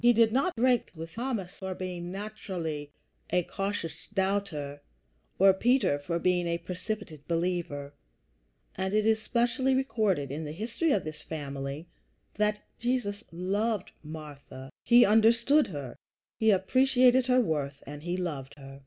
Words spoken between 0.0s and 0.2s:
He